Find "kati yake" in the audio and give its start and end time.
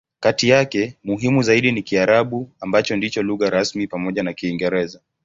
0.19-0.97